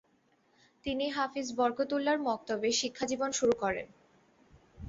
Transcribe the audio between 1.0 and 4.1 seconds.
হাফিজ বরকতউল্লাহর মক্তবে শিক্ষাজীবন শুরু করেন।